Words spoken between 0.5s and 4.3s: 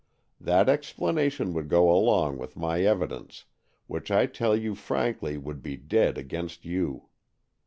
explanation would go along with my evidence, which I